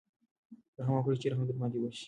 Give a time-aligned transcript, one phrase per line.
[0.79, 1.99] رحم وکړئ چې رحم در باندې وشي.